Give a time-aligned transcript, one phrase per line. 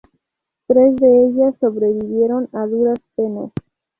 [0.65, 3.51] Tres de ellas sobrevivieron a duras penas.